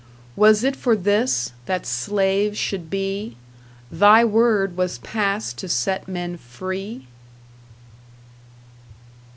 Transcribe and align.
Was 0.35 0.63
it 0.63 0.75
for 0.75 0.95
this 0.95 1.51
that 1.67 1.85
slaves 1.85 2.57
should 2.57 2.89
be 2.89 3.37
Thy 3.91 4.25
word 4.25 4.75
was 4.75 4.97
passed 4.97 5.59
to 5.59 5.69
set 5.69 6.07
men 6.07 6.37
free? 6.37 7.05